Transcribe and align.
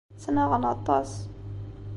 Ttnaɣen 0.15 0.63
aṭas. 0.73 1.11